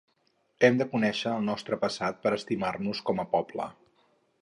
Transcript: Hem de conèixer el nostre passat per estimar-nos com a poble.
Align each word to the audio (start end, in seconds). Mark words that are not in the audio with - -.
Hem 0.69 0.79
de 0.79 0.87
conèixer 0.93 1.35
el 1.41 1.45
nostre 1.51 1.81
passat 1.85 2.19
per 2.25 2.35
estimar-nos 2.41 3.07
com 3.11 3.27
a 3.27 3.31
poble. 3.37 3.73